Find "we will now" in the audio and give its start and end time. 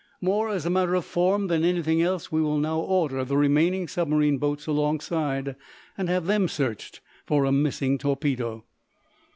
2.31-2.79